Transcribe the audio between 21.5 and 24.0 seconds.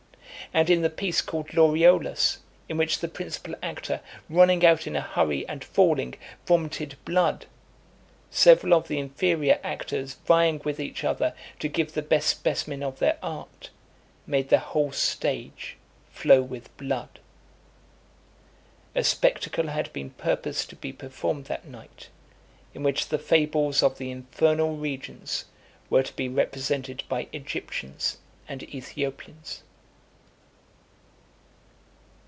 night, in which the fables of